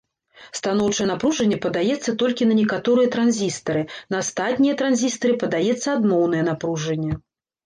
[0.59, 3.83] Станоўчае напружанне падаецца толькі на некаторыя транзістары,
[4.15, 7.13] на астатнія транзістары падаецца адмоўнае напружанне.